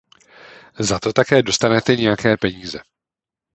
[0.79, 2.79] Za to také dostanete nějaké peníze.